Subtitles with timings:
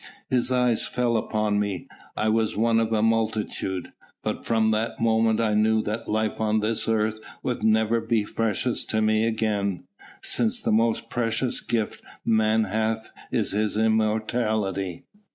[0.31, 1.87] His eyes fell upon me....
[2.17, 3.93] I was one of a multitude...
[4.23, 8.83] but from that moment I knew that life on this earth would never be precious
[8.85, 9.83] to me again
[10.19, 15.05] since the most precious gift man hath is his immortality."